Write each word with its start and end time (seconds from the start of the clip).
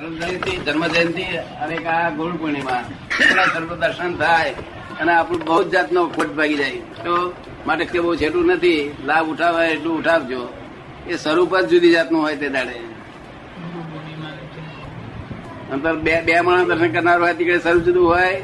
સર્વ 0.00 0.12
જયંતિ 0.20 0.52
જન્મ 0.66 0.84
જયંતિ 0.94 1.24
અને 1.62 1.76
આ 1.94 2.10
ગુરુ 2.18 2.34
પૂર્ણિમા. 2.40 2.82
સર્વ 3.54 3.72
દર્શન 3.80 4.12
થાય 4.20 4.52
અને 5.00 5.12
આપણું 5.12 5.42
બહુ 5.48 5.56
જ 5.64 5.68
જાતનો 5.74 6.02
ખોટ 6.14 6.30
ભાગી 6.38 6.58
જાય. 6.60 6.80
તો 7.04 7.14
માટે 7.66 7.84
કે 7.92 7.98
બહુ 8.04 8.14
છેટું 8.20 8.44
નથી, 8.46 8.80
લાભ 9.08 9.26
ઉઠાવાય 9.32 9.70
એટલું 9.74 9.94
ઉઠાવજો. 10.00 10.42
એ 11.10 11.14
સ્વરૂપ 11.22 11.52
જ 11.56 11.64
જુદી 11.70 11.92
જાતનું 11.96 12.20
હોય 12.24 12.36
તે 12.42 12.48
દાડે. 12.56 12.76
અંતર 15.72 15.94
બે 16.06 16.14
બે 16.26 16.40
માણસ 16.48 16.66
દર્શન 16.70 16.90
કરનાર 16.96 17.18
હોય 17.22 17.34
તીકડે 17.38 17.58
સ્વરૂપ 17.64 17.82
જુદું 17.86 18.04
હોય. 18.12 18.34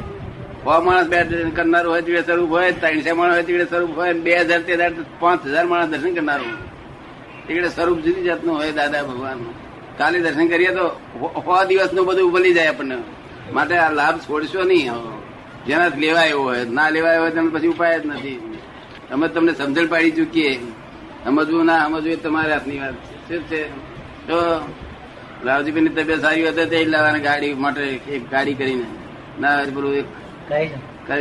છ 0.62 0.68
માણસ 0.86 1.08
બે 1.12 1.18
દર્શન 1.30 1.52
કરનાર 1.58 1.84
હોય 1.90 2.02
તીકડે 2.06 2.22
સ્વરૂપ 2.28 2.50
હોય, 2.56 2.72
ત્રણસો 2.80 3.12
માણસ 3.18 3.34
હોય 3.34 3.44
તીકડે 3.48 3.66
સ્વરૂપ 3.72 3.92
હોય 3.98 4.12
બે 4.24 4.32
હજાર 4.48 4.60
તે 4.66 4.72
પાંચ 5.20 5.40
હજાર 5.52 5.66
માણસ 5.72 5.88
દર્શન 5.92 6.12
કરનાર 6.18 6.40
હોય. 6.46 6.58
તીકડે 7.46 7.68
સ્વરૂપ 7.76 7.98
જુદી 8.04 8.24
જાતનું 8.28 8.54
હોય 8.60 8.72
દાદા 8.80 9.08
ભગવાનનું. 9.10 9.54
કાલે 9.98 10.18
દર્શન 10.20 10.48
કરીએ 10.48 10.70
તો 10.70 10.88
સો 11.44 11.64
દિવસનું 11.64 12.06
બધું 12.06 12.32
ભલી 12.32 12.54
જાય 12.54 12.68
આપણને. 12.68 12.96
માટે 13.52 13.76
આ 13.76 13.92
લાભ 13.92 14.18
છોડશો 14.18 14.62
નહીં. 14.62 14.90
જેના 15.66 15.88
લેવાય 15.96 16.32
હોય. 16.32 16.64
ના 16.64 16.88
લેવાય 16.88 17.18
હોય 17.18 17.30
તેનો 17.30 17.50
પછી 17.50 17.66
ઉપાય 17.66 18.00
જ 18.00 18.06
નથી. 18.06 18.58
અમે 19.12 19.28
તમને 19.28 19.52
સમજણ 19.54 19.86
પાડી 19.86 20.10
ચૂકીએ. 20.10 20.56
સમજવું 21.24 21.64
ના 21.64 21.86
સમજવું 21.86 22.12
એ 22.12 22.16
તમારા 22.16 22.52
હાથની 22.52 22.78
વાત 22.78 22.94
છે. 22.94 23.14
શું 23.28 23.42
છે? 23.48 23.62
તો 24.26 24.36
રાવજીભાઈ 25.44 25.82
ની 25.82 25.88
તબિયત 25.88 26.20
સારી 26.20 26.48
હતી 26.48 26.66
તે 26.66 26.84
જ 26.84 26.88
લાવવાની 26.88 27.20
ગાડી 27.20 27.54
માટે 27.54 27.82
એક 27.82 28.30
ગાડી 28.30 28.54
કરીને. 28.54 28.86
ના 29.40 29.56
પેલું 29.64 29.94
એક 29.94 30.06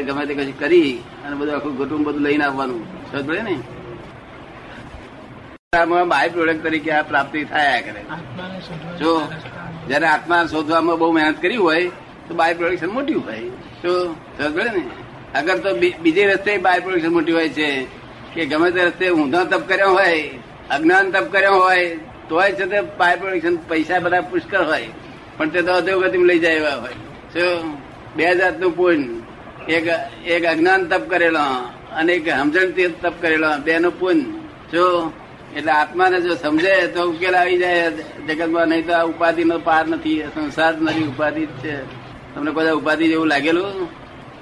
ગમે 0.07 0.25
તે 0.25 0.33
કશું 0.33 0.59
કરી 0.59 0.99
અને 1.25 1.35
બધું 1.35 1.55
આખું 1.55 1.77
કુટુંબ 1.77 2.07
બધું 2.07 2.21
લઈને 2.21 2.43
આવવાનું. 2.43 2.81
સમજ 3.11 3.25
પડે 3.25 3.41
ને? 3.41 3.55
બાય 5.83 6.29
પ્રોડક્ટ 6.29 6.63
તરીકે 6.63 6.91
આ 6.91 7.01
પ્રાપ્તિ 7.01 7.43
થયા 7.43 7.81
કરે. 7.81 8.01
જો 8.99 9.31
જયારે 9.87 10.07
આત્મા 10.07 10.45
શોધવામાં 10.45 10.99
બહુ 10.99 11.11
મહેનત 11.11 11.41
કરી 11.41 11.55
હોય 11.55 11.87
તો 12.27 12.33
બાય 12.33 12.53
પ્રોડક્શન 12.53 12.87
મોટી 12.87 13.13
હોય. 13.13 13.39
તો 13.83 14.13
સમજ 14.13 14.57
ને? 14.57 14.83
અગર 15.39 15.57
તો 15.57 15.75
બીજે 15.75 16.25
રસ્તે 16.25 16.57
બાય 16.57 16.79
પ્રોડક્શન 16.79 17.13
મોટી 17.13 17.31
હોય 17.31 17.49
છે. 17.49 17.87
કે 18.35 18.45
ગમે 18.45 18.71
તે 18.71 18.83
રસ્તે 18.83 19.09
ઊંધો 19.09 19.43
તપ 19.43 19.67
કર્યો 19.67 19.89
હોય 19.89 20.29
અજ્ઞાન 20.69 21.11
તપ 21.11 21.31
કર્યો 21.31 21.53
હોય 21.53 21.95
તોય 22.29 22.51
છે 22.51 22.65
તે 22.65 22.81
બાય 22.81 23.15
પ્રોડક્શન 23.15 23.55
પૈસા 23.55 23.99
બધા 23.99 24.21
પુષ્કળ 24.21 24.65
હોય. 24.65 24.87
પણ 25.37 25.49
તે 25.49 25.61
તો 25.61 25.73
અધોગતિમાં 25.73 26.27
લઈ 26.27 26.39
જાય 26.39 26.53
એવા 26.53 26.75
હોય. 26.75 26.93
શું 27.33 27.77
બે 28.15 28.35
જાતનું 28.35 28.75
પુણ્ય 28.75 29.73
એક 29.73 29.87
એક 30.27 30.45
અજ્ઞાન 30.45 30.85
તપ 30.85 31.09
કરેલો 31.09 31.39
અને 31.95 32.13
એક 32.13 32.29
સમજણ 32.29 32.91
તપ 33.01 33.13
કરેલો. 33.21 33.57
બે 33.63 33.79
નું 33.79 33.99
પુણ્ય 33.99 34.21
જો 34.73 35.11
એટલે 35.55 35.71
આત્માને 35.71 36.21
જો 36.21 36.35
સમજે 36.35 36.87
તો 36.87 37.09
ઉકેલ 37.09 37.35
આવી 37.35 37.57
જાય. 37.57 37.91
જગતમાં 38.27 38.67
નહીં 38.67 38.87
તો 38.87 38.93
આ 38.93 39.03
ઉપાધિ 39.03 39.43
નો 39.43 39.59
પાર 39.59 39.87
નથી. 39.87 40.23
સંસાર 40.35 40.81
નથી 40.81 41.03
ઉપાધિ 41.03 41.45
જ 41.45 41.49
છે. 41.49 41.83
તમને 42.35 42.51
કોઈ 42.51 42.69
ઉપાધિ 42.69 43.07
જેવું 43.07 43.27
લાગેલું? 43.27 43.89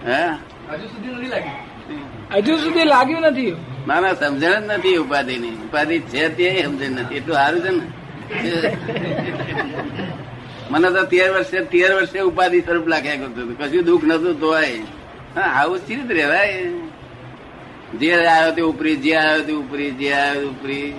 હે? 0.05 0.23
હજુ 0.71 0.87
સુધી 0.87 1.15
નથી 1.15 1.27
લાગ્યું. 1.27 2.33
હજુ 2.33 2.57
સુધી 2.57 2.83
લાગ્યું 2.83 3.21
નથી. 3.21 3.55
ના 3.87 3.99
ના 3.99 4.13
સમજણ 4.13 4.51
જ 4.51 4.63
નથી 4.67 4.95
ઉપાધિ 4.95 5.37
ની 5.37 5.49
ઉપાધિ 5.49 5.99
છે 5.99 6.29
તે 6.29 6.63
સમજણ 6.63 6.91
નથી. 6.91 7.15
એટલું 7.15 7.35
સારું 7.35 7.61
છે 7.61 7.69
ને? 7.69 7.81
મને 10.71 10.89
તો 10.89 11.03
તેર 11.03 11.31
વર્ષે 11.31 11.59
તેર 11.59 11.95
વર્ષે 11.95 12.19
ઉપાધિ 12.19 12.61
સ્વરૂપ 12.61 12.87
લાગ્યા 12.87 13.15
કરતું 13.15 13.43
હતું 13.43 13.57
કશું 13.57 13.83
દુઃખ 13.83 14.03
નતું 14.03 14.39
તોય. 14.39 14.69
હા 15.35 15.41
આવું 15.41 15.79
જ 15.79 16.11
રહેવાય. 16.11 16.65
જે 17.99 18.25
આવ્યો 18.25 18.51
તે 18.51 18.61
ઉપરી 18.61 18.95
જે 18.95 19.15
આવ્યો 19.15 19.43
તે 19.43 19.53
ઉપરી 19.53 19.91
જે 19.91 20.13
આવ્યો 20.13 20.41
તે 20.41 20.47
ઉપરી. 20.47 20.93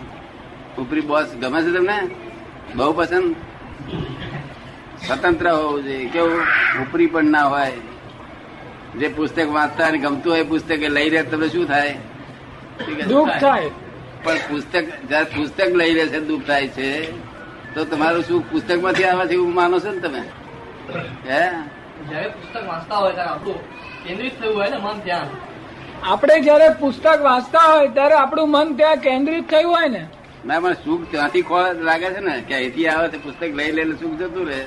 ઉપરી 0.78 1.00
બોસ 1.00 1.26
ગમે 1.40 1.62
છે 1.62 1.72
તમને? 1.72 2.08
બહુ 2.74 2.92
પસંદ? 2.92 3.36
સ્વતંત્ર 5.06 5.50
હોવું 5.50 5.84
જોઈએ. 5.84 6.08
કેવું? 6.08 6.40
ઉપરી 6.82 7.06
પણ 7.06 7.24
ના 7.24 7.42
હોય. 7.42 7.72
જે 8.98 9.08
પુસ્તક 9.08 9.48
વાંચતા 9.48 9.86
અને 9.86 9.98
ગમતું 9.98 10.32
હોય 10.32 10.42
પુસ્તક 10.42 10.70
લઈ 10.70 11.08
રહે 11.08 11.22
તમને 11.22 11.48
શું 11.48 11.66
થાય? 11.66 11.96
દુઃખ 13.08 13.28
થાય. 13.40 13.70
પણ 14.24 14.34
પુસ્તક 14.34 14.84
જયારે 15.08 15.24
પુસ્તક 15.24 15.68
લઈ 15.68 15.94
રહે 15.94 16.06
છે 16.06 16.20
દુઃખ 16.20 16.46
થાય 16.46 16.68
છે 16.68 17.10
તો 17.74 17.84
તમારું 17.84 18.22
શું 18.22 18.50
પુસ્તકમાંથી 18.50 19.04
આવે 19.04 19.27
છે 19.27 19.33
એવું 19.33 19.54
માનો 19.54 19.78
છો 19.78 19.92
ને 19.92 20.00
તમે? 20.00 20.18
હે? 21.28 21.50
જયારે 22.10 22.28
પુસ્તક 22.28 22.68
વાંચતા 22.68 22.96
હોય 22.96 23.12
ત્યારે 23.12 23.30
આપણું 23.30 23.58
કેન્દ્રિત 24.04 24.40
થયું 24.40 24.56
હોય 24.56 24.70
ને 24.70 24.77
મન 24.77 25.00
ધ્યાન. 25.04 25.27
આપણે 26.02 26.40
જયારે 26.40 26.68
પુસ્તક 26.80 27.22
વાંચતા 27.22 27.66
હોય 27.72 27.88
ત્યારે 27.88 28.14
આપણું 28.14 28.50
મન 28.50 28.77
ત્યાં 28.77 28.96
કેન્દ્રિત 28.96 29.50
થયું 29.50 29.77
હોય 29.77 29.88
ને. 29.88 30.02
ના 30.46 30.60
પણ 30.60 30.72
સુખ 30.84 31.05
ત્યાંથી 31.10 31.42
ખોળ 31.42 31.74
લાગે 31.88 32.08
છે 32.14 32.20
ને 32.20 32.34
કે 32.48 32.55
અહીંથી 32.55 32.88
આવે 32.88 33.08
છે 33.08 33.18
પુસ્તક 33.18 33.42
લઈ 33.42 33.72
લઈને 33.72 33.94
સુખ 34.00 34.14
જતું 34.20 34.48
રહે. 34.48 34.60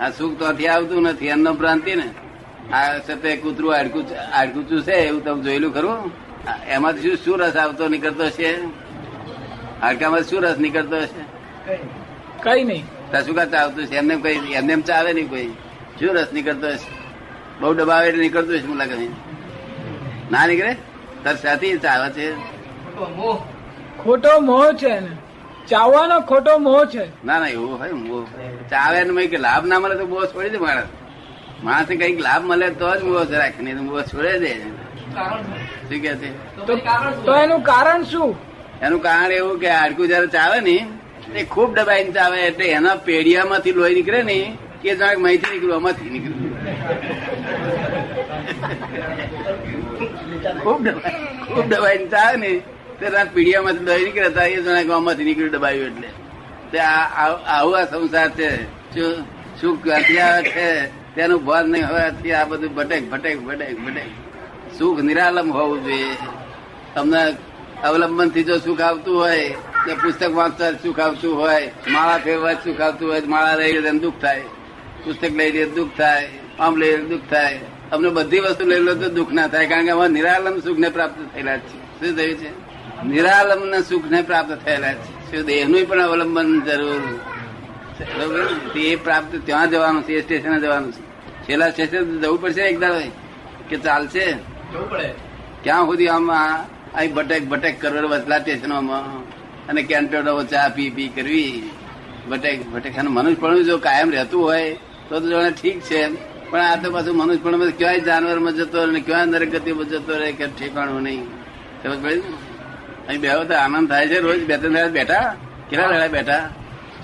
આ 0.00 0.10
સુખ 0.10 0.38
ત્યાંથી 0.38 0.68
આવતું 0.68 1.02
નથી 1.02 1.30
અન્ન 1.30 1.50
ભ્રાંતિ 1.52 1.94
ને. 1.94 2.08
આ 2.72 2.98
સતે 3.06 3.36
કૂતરું 3.36 3.74
હાડકું 3.74 4.04
હાડકું 4.32 4.82
છે 4.82 4.92
એવું 4.92 5.24
તમે 5.24 5.42
જોયેલું 5.42 5.74
ખરું? 5.74 6.10
એમાંથી 6.68 7.02
શું 7.02 7.16
શું 7.24 7.38
રસ 7.38 7.56
આવતો 7.56 7.88
નીકળતો 7.88 8.30
છે? 8.30 8.50
હાડકામાં 9.82 10.22
શું 10.22 10.42
રસ 10.42 10.58
નીકળતો 10.58 10.96
હશે 10.96 11.22
કઈ 12.44 12.64
નહીં. 12.64 12.84
કશું 13.12 13.34
ચાવતું 13.52 13.86
છે? 13.86 13.96
એમને 13.96 14.16
કઈ 14.16 14.52
એમને 14.52 14.72
એમ 14.72 14.80
ચાવે 14.80 15.12
નહીં 15.12 15.28
કોઈ. 15.28 15.50
શું 15.98 16.14
રસ 16.16 16.32
નીકળતો 16.32 16.66
હશે 16.66 16.90
બહુ 17.60 17.72
ડબાવે 17.72 18.08
એટલે 18.08 18.22
નીકળતું 18.22 18.54
હશે 18.56 18.66
મને 18.66 18.78
લાગે 18.78 18.96
છે. 18.96 19.25
ના 20.30 20.46
નીકળે? 20.46 20.76
તાર 21.24 21.36
સાથી 21.36 21.78
ચાવે 21.78 22.08
છે. 22.10 22.26
ખોટો 24.02 24.32
મોહ 24.40 24.66
છે 24.80 24.92
ચાવવાનો 25.68 26.16
ખોટો 26.20 26.58
મોહ 26.58 26.84
છે. 26.92 27.04
ના 27.24 27.38
ના 27.38 27.48
એવું 27.48 27.78
હોય 27.80 27.92
મોહ. 27.92 28.24
ચાવે 28.70 28.98
ને 29.04 29.12
મેં 29.12 29.30
કે 29.30 29.38
લાભ 29.46 29.64
ના 29.66 29.78
મળે 29.78 29.96
તો 29.98 30.06
મોહ 30.06 30.24
છોડી 30.32 30.48
દે 30.48 30.58
માણસ. 30.58 30.88
માણસ 31.64 31.88
કંઈક 31.88 32.20
લાભ 32.20 32.44
મળે 32.44 32.68
તો 32.70 32.88
જ 32.98 33.02
મોહ 33.02 33.24
રાખે 33.42 33.62
નહીં 33.62 33.82
મોહ 33.84 34.02
છોડે 34.02 34.34
દે. 34.38 34.52
શું? 35.88 35.98
કે 36.02 36.12
છે? 36.20 36.28
તો 37.24 37.32
એનું 37.44 37.62
કારણ 37.62 38.04
શું? 38.04 38.36
એનું 38.82 39.00
કારણ 39.00 39.32
એવું 39.32 39.60
કે 39.60 39.68
હાડકું 39.70 40.06
જયારે 40.08 40.28
ચાવે 40.28 40.58
ને 40.60 40.76
એ 41.34 41.44
ખૂબ 41.44 41.70
દબાઈને 41.76 42.12
ચાવે 42.12 42.38
એટલે 42.46 42.66
એના 42.78 42.96
પેઢિયામાંથી 43.06 43.72
લોહી 43.72 43.94
નીકળે 43.94 44.22
ને 44.22 44.38
કે 44.82 44.96
જાણે 44.96 45.22
માહિતી 45.24 45.50
નીકળ્યું 45.50 45.76
આમાંથી 45.78 46.10
નીકળ્યું. 46.10 46.52
ખૂબ 50.66 50.82
દબાઈ 50.82 51.24
ખૂબ 51.46 51.66
દબાઈને 51.72 52.06
ચાવે 52.06 52.36
ને, 52.36 52.52
તે 53.00 53.06
પીડિયામાંથી 53.34 53.84
લોહી 53.84 54.04
નીકળે 54.04 54.26
હતા 54.26 54.44
એ 54.44 54.60
જણા 54.60 54.82
ગામમાંથી 54.82 55.24
નીકળ્યું 55.24 55.52
દબાયું 55.52 55.86
એટલે. 55.86 56.08
તે 56.72 56.78
આવું 56.78 57.78
આ 57.78 57.84
સંસાર 57.84 58.30
છે. 58.30 58.50
શું 58.94 59.12
શું 59.60 59.74
ક્યાંથી 59.82 60.50
છે? 60.50 60.70
તેનું 61.16 61.44
ભાન 61.44 61.68
નહીં. 61.70 61.84
હોવાથી 61.88 62.32
આ 62.32 62.44
બધું 62.44 62.74
ભટેક 62.74 63.10
ભટેક 63.10 63.36
ભટેક 63.42 63.76
ભટેક. 63.84 64.10
સુખ 64.78 64.98
નિરાલંબ 65.00 65.52
હોવું 65.52 65.78
જોઈએ. 65.84 66.10
તમને 66.94 67.22
અવલંબનથી 67.84 68.44
જો 68.44 68.56
સુખ 68.58 68.80
આવતું 68.80 69.14
હોય, 69.20 69.48
તો 69.86 69.94
પુસ્તક 69.94 70.32
વાંચતા 70.34 70.70
સુખ 70.82 71.00
આવતું 71.00 71.32
હોય, 71.40 71.70
માળા 71.88 72.18
ફેરવા 72.18 72.52
સુખ 72.64 72.80
આવતું 72.80 73.06
હોય, 73.10 73.20
માળા 73.34 73.54
લઈ 73.54 73.98
દુઃખ 73.98 74.20
થાય. 74.22 74.44
પુસ્તક 75.04 75.32
લઈ 75.32 75.50
લે 75.52 75.64
દુઃખ 75.70 75.90
થાય, 75.98 76.28
આમ 76.60 76.76
લઈ 76.76 76.96
દુઃખ 77.12 77.26
થાય. 77.30 77.60
અમને 77.92 78.08
બધી 78.08 78.38
વસ્તુ 78.38 78.64
લઈ 78.64 78.80
લો 78.80 78.94
તો 78.94 79.08
દુઃખ 79.08 79.32
ના 79.32 79.46
થાય 79.46 79.66
કારણ 79.66 79.84
કે 79.84 79.90
અમે 79.90 80.08
નિરાલંબ 80.08 80.62
સુખ 80.64 80.78
ને 80.78 80.88
પ્રાપ્ત 80.88 81.34
થયેલા 81.34 81.56
છે. 81.56 82.06
શું 82.06 82.16
થયું 82.16 82.34
છે? 82.34 82.66
નિરાલંબ 83.06 83.64
ને 83.64 83.82
સુખ 83.82 84.04
ને 84.10 84.22
પ્રાપ્ત 84.22 84.64
થયેલા 84.64 84.94
છે. 84.94 85.36
શું 85.36 85.46
દેહનું 85.46 85.88
પણ 85.88 86.02
અવલંબન 86.02 86.60
જરૂર 86.60 87.20
એ 88.76 88.96
પ્રાપ્ત 88.96 89.46
ત્યાં 89.46 89.70
જવાનું 89.70 90.02
છે 90.02 90.12
એ 90.12 90.22
સ્ટેશને 90.22 90.60
જવાનું 90.60 90.92
છે. 90.92 91.06
છેલ્લા 91.42 91.70
સ્ટેશન 91.70 92.20
જવું 92.20 92.40
પડશે 92.40 92.60
એક 92.60 92.80
દાડો 92.80 93.00
કે 93.68 93.76
ચાલશે? 93.76 94.32
જવું 94.32 94.90
પડે. 94.90 95.10
ક્યાં 95.62 95.86
સુધી 95.86 96.08
આમ 96.08 96.32
આ- 96.32 96.64
અહીં 96.94 97.14
ભટેક 97.14 97.48
ભટેક 97.48 97.80
કરોડ 97.80 98.04
વસલા 98.04 98.38
સ્ટેશનોમાં 98.38 99.20
અને 99.66 99.82
કેન્ટોનો 99.82 100.44
ચા 100.44 100.68
પી 100.68 100.90
પી 100.90 101.08
કરવી. 101.08 101.70
ભટેક 102.30 102.70
ભટેક. 102.70 102.96
અને 102.98 103.34
પણ 103.34 103.62
જો 103.62 103.78
કાયમ 103.78 104.10
રહેતું 104.10 104.42
હોય 104.42 104.76
તો 105.08 105.20
તો 105.20 105.28
જાણે 105.28 105.50
ઠીક 105.50 105.80
છે 105.80 106.35
પણ 106.50 106.60
આ 106.60 106.76
તો 106.76 106.90
પાછું 106.90 107.16
મનુષ્યપણું 107.16 107.78
ક્યાંય 107.78 108.00
જાનવરમાં 108.00 108.52
જતો 108.52 108.84
રહે 108.84 108.92
ને 108.92 109.00
ક્યાં 109.00 109.28
નરક 109.28 109.50
ગતિમાં 109.50 109.86
જતો 109.86 110.18
રહે 110.18 110.32
કે 110.32 110.46
ઠેકાણું 110.46 111.02
નહીં. 111.02 111.24
સમજ 111.82 112.02
પડી? 112.02 112.22
અહીં 113.08 113.20
બેહો 113.20 113.44
તો 113.44 113.54
આનંદ 113.54 113.88
થાય 113.88 114.08
છે 114.08 114.18
રોજ. 114.20 114.44
બે 114.44 114.56
ત્રણ 114.56 114.72
દાડા 114.72 114.88
બેઠા? 114.88 115.34
કેટલા 115.70 115.88
દાડા 115.88 116.08
બેઠા? 116.08 116.48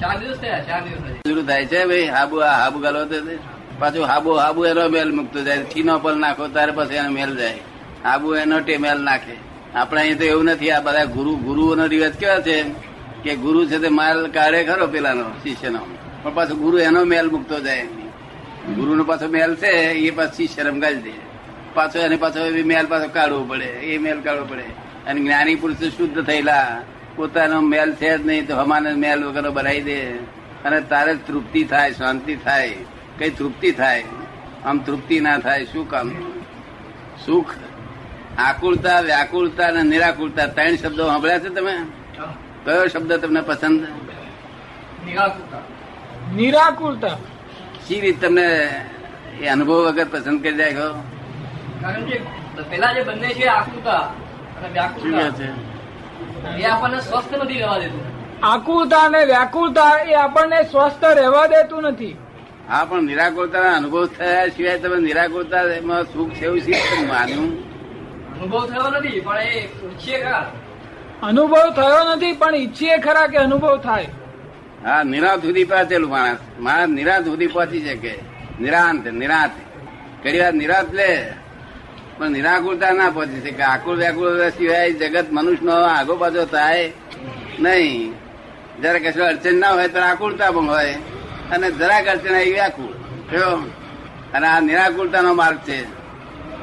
ચાર 0.00 0.18
દિવસ 0.20 0.38
થયા 0.38 0.58
ચાર 0.58 0.80
દિવસ 0.84 1.00
શરૂ 1.26 1.42
થાય 1.42 1.66
છે 1.66 1.86
ભાઈ. 1.86 2.06
હાબુ 2.06 2.36
આ 2.36 2.56
હાબુ 2.62 2.78
ગાલો. 2.78 3.06
પાછું 3.78 4.04
હાબુ 4.04 4.30
હાબુ 4.32 4.64
એનો 4.64 4.88
મેલ 4.88 5.12
મૂકતો 5.12 5.40
જાય. 5.40 5.64
ચીનો 5.64 5.98
પલ 5.98 6.16
નાખો 6.18 6.48
ત્યારે 6.48 6.72
પછી 6.72 6.94
એનો 6.94 7.10
મેલ 7.10 7.36
જાય. 7.36 7.58
હાબુ 8.04 8.34
એનો 8.34 8.60
ટે 8.60 8.78
મેલ 8.78 8.98
નાખે. 8.98 9.36
આપણે 9.74 10.00
અહીં 10.00 10.18
તો 10.18 10.24
એવું 10.24 10.44
નથી. 10.44 10.70
આ 10.70 10.80
બધા 10.80 11.04
ગુરુ 11.04 11.36
ગુરુઓનો 11.36 11.86
રિવાજ 11.86 12.12
કેવા 12.12 12.40
છે? 12.40 12.64
કે 13.24 13.36
ગુરુ 13.36 13.66
છે 13.66 13.78
તે 13.78 13.88
માલ 13.88 14.30
કાઢે 14.30 14.64
ખરો 14.64 14.86
પેલાનો 14.86 15.24
શિષ્યનો. 15.42 15.80
પણ 16.22 16.34
પાછો 16.34 16.54
ગુરુ 16.54 16.78
એનો 16.78 17.04
મેલ 17.04 17.26
મૂકતો 17.30 17.60
જાય. 17.60 17.86
ગુરુનો 18.67 19.05
પાછો 19.05 19.29
મેલ 19.29 19.55
છે 19.56 19.70
એ 20.06 20.11
પાછી 20.11 20.47
શરમગાજ 20.47 20.97
દે. 21.03 21.12
પાછો 21.75 21.99
એને 21.99 22.17
પાછો 22.17 22.38
એ 22.38 22.62
મેલ 22.62 22.87
પાછો 22.87 23.09
કાઢવો 23.09 23.44
પડે 23.44 23.64
એ 23.64 23.99
મેલ 23.99 24.20
કાઢવો 24.20 24.44
પડે. 24.44 24.62
અને 25.06 25.20
જ્ઞાની 25.20 25.55
પુરુષ 25.55 25.82
શુદ્ધ 25.97 26.26
થયેલા 26.26 26.82
પોતાનો 27.17 27.61
મેલ 27.61 27.93
છે 27.93 28.19
જ 28.19 28.26
નહીં 28.26 28.47
તો 28.47 28.56
હમાને 28.56 28.93
મેલ 28.93 29.25
વગર 29.25 29.50
બનાવી 29.50 29.81
દે. 29.81 29.99
અને 30.64 30.81
તારે 30.81 31.14
તૃપ્તિ 31.14 31.64
થાય 31.64 31.93
શાંતિ 31.93 32.37
થાય 32.37 32.75
કઈ 33.19 33.31
તૃપ્તિ 33.31 33.73
થાય 33.73 34.05
આમ 34.64 34.79
તૃપ્તિ 34.79 35.20
ના 35.20 35.38
થાય 35.38 35.64
શું 35.64 35.91
કામ? 35.91 36.09
સુખ 37.26 37.55
આકુળતા 38.38 39.00
વ્યાકુળતા 39.00 39.67
અને 39.67 39.82
નિરાકુળતા 39.82 40.47
ત્રણ 40.47 40.76
શબ્દો 40.76 41.06
સાંભળ્યા 41.06 41.38
છે 41.38 41.49
તમે? 41.49 41.75
કયો 42.64 42.87
શબ્દ 42.87 43.12
તમને 43.12 43.41
પસંદ? 43.41 43.82
નિરાકુરતા 45.06 45.62
નિરાકુરતા 46.35 47.17
શી 47.87 48.00
રીત 48.00 48.20
તમને 48.20 48.46
એ 49.40 49.49
અનુભવ 49.49 49.79
વગર 49.87 50.08
પસંદ 50.08 50.43
કરી 50.43 50.56
જાય 50.56 50.87
કારણ 51.82 52.05
કે 52.08 52.17
પેલા 52.70 52.93
જે 52.94 53.02
બંને 53.05 53.29
છે 53.34 53.46
આકુરતા 53.49 54.05
અને 54.56 54.69
શું 54.94 55.12
વ્યાકુરતા 55.12 55.31
એ 56.58 56.64
આપણને 56.64 57.00
સ્વસ્થ 57.00 57.32
નથી 57.37 57.58
રહેવા 57.58 57.79
દેતું. 57.79 58.02
આકુરતા 58.43 59.02
અને 59.05 59.20
વ્યાકુળતા 59.26 59.93
એ 60.05 60.14
આપણને 60.14 60.58
સ્વસ્થ 60.64 61.05
રહેવા 61.20 61.46
દેતું 61.49 61.84
નથી. 61.84 62.17
હા 62.69 62.84
પણ 62.87 63.05
નિરાકુરતા 63.06 63.76
અનુભવ 63.76 64.06
થયા 64.17 64.50
સિવાય 64.50 64.78
તમે 64.78 64.96
નિરાકુરતા 65.00 65.62
એમાં 65.76 66.06
સુખ 66.12 66.32
છે 66.32 66.44
એવું 66.46 66.61
શી 66.61 67.06
માન્યું? 67.06 67.50
અનુભવ 68.35 68.64
થયો 68.70 68.88
નથી 68.90 69.20
પણ 69.20 69.40
એ 69.40 69.61
ઈચ્છીએ 69.61 70.19
ખરા. 70.19 70.46
અનુભવ 71.23 71.55
થયો 71.75 72.02
નથી 72.17 72.35
પણ 72.35 72.55
ઈચ્છીએ 72.55 72.96
ખરા 72.99 73.28
કે 73.28 73.38
અનુભવ 73.38 73.75
થાય. 73.81 74.11
હા, 74.84 75.02
નિરાંત 75.02 75.43
સુધી 75.43 75.64
પહોંચેલું 75.64 76.11
માણસ. 76.11 76.38
માણસ 76.61 76.88
નિરાંત 76.88 77.25
સુધી 77.25 77.46
પહોંચી 77.46 77.81
શકે. 77.81 78.14
નિરાંત 78.61 79.06
નિરાંત. 79.06 79.50
ઘણી 80.25 80.40
વાર 80.40 80.55
નિરાંત 80.55 80.94
લે, 80.94 81.32
પણ 82.19 82.31
નિરાકુરતા 82.31 82.90
ના 82.90 83.11
પહોંચી 83.11 83.40
શકે. 83.40 83.62
આકુર 83.62 83.96
વ્યાકુર 83.96 84.49
સિવાય 84.49 84.93
જગત 84.93 85.26
મનુષ્યનો 85.32 85.73
આગો 85.73 86.17
પાછો 86.17 86.44
થાય 86.44 86.93
નહીં. 87.61 88.12
જયારે 88.82 88.99
કશું 88.99 89.25
અડચણ 89.25 89.52
ના 89.52 89.70
હોય 89.70 89.88
ત્યારે 89.88 90.08
આકુરતા 90.08 90.50
પણ 90.50 90.67
હોય. 90.67 90.94
અને 91.50 91.70
જરાક 91.70 92.06
અડચણ 92.06 92.35
આવી 92.35 92.52
વ્યાકુળ. 92.52 92.93
થયો 93.31 93.56
અને 94.35 94.46
આ 94.46 94.61
નિરાકુરતાનો 94.61 95.35
માર્ગ 95.35 95.58
છે. 95.58 95.82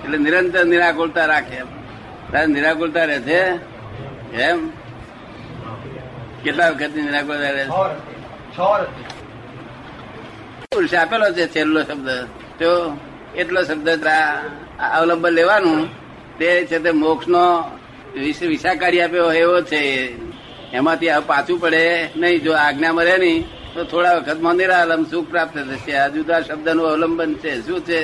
એટલે 0.03 0.17
નિરંતર 0.17 0.65
નિરાકુરતા 0.65 1.25
રાખે. 1.25 1.59
નિરાકુરતા 2.45 3.03
રહે 3.03 3.19
છે. 3.19 3.41
એમ? 4.41 4.69
કેટલા 6.43 6.69
વખત 6.69 6.93
પુરુષ 10.71 10.93
આપેલો 10.93 11.27
છે 11.33 11.47
છેલ્લો 11.47 11.81
શબ્દ. 11.83 12.09
તો 12.59 12.97
એટલો 13.35 13.63
શબ્દ 13.63 13.89
અવલંબન 14.97 15.29
લેવાનું. 15.29 15.87
તે 16.37 16.65
છે 16.65 16.79
તે 16.79 16.91
મોક્ષ 16.91 17.27
નો 17.27 17.43
વિશા 18.47 18.73
કાઢી 18.73 19.01
આપ્યો 19.01 19.31
એવો 19.31 19.61
છે. 19.61 19.81
એમાંથી 20.73 21.07
પાછું 21.27 21.59
પડે 21.59 22.09
નહીં. 22.17 22.39
જો 22.39 22.53
આજ્ઞા 22.53 22.93
મળે 22.93 23.17
નહીં 23.17 23.45
તો 23.73 23.83
થોડા 23.83 24.13
વખતમાં 24.13 24.55
નિરાલમ 24.55 25.03
સુખ 25.11 25.27
પ્રાપ્ત 25.29 25.57
થશે. 25.57 25.93
આ 25.97 26.07
જુદા 26.07 26.41
શબ્દનું 26.41 26.85
અવલંબન 26.87 27.33
છે. 27.33 27.61
શું 27.67 27.79
છે? 27.81 28.01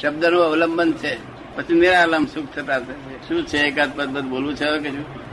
શબ્દનું 0.00 0.42
અવલંબન 0.44 0.92
છે. 0.92 1.14
પછી 1.56 1.74
નિરાલમ 1.74 2.24
સુખ 2.26 2.48
પ્રાપ્ત 2.58 2.88
થશે. 2.88 3.14
શું 3.28 3.46
છે 3.46 3.58
એકાદ 3.58 3.90
પદ 3.96 4.08
પદ 4.16 4.24
બોલવું 4.24 4.54
છે 4.56 4.78
કે 4.78 4.90
શું 4.90 5.23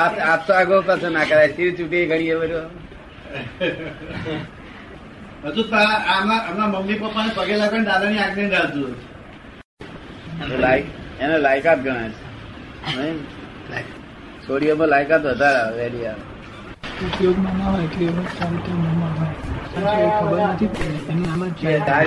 આ 0.00 0.08
આ 0.30 0.36
તો 0.46 0.52
આગો 0.58 0.76
પાછો 0.88 1.08
ના 1.16 1.26
કરાય. 1.30 1.50
તીર 1.56 1.70
ચૂંટી 1.78 2.04
ઘડીએ 2.10 2.34
બધું. 2.40 2.66
હજુ 5.44 5.62
આમના 6.14 6.66
મમ્મી 6.72 6.98
પપ્પાને 7.00 7.30
પગે 7.36 7.54
લાગે 7.62 7.78
દાદાની 7.88 8.20
આજ્ઞા 8.24 8.50
એને 10.42 10.56
લાયક 10.64 10.86
એને 11.24 11.36
લાયકાત 11.44 11.78
ગણાય 11.84 12.10
છે? 13.70 13.82
છોડીઓમાં 14.46 14.88
લાયકાત 14.94 15.22
વધારે 15.30 15.58
આવે 15.60 15.76
વેરી 15.82 16.06
આવે. 16.06 16.24
ઉપયોગમાં 17.06 17.54
ના 17.58 17.70
હોય 17.74 17.84
એટલે 17.86 18.04
હોય. 19.18 19.32
ખબર 20.18 20.40
નથી 20.48 20.68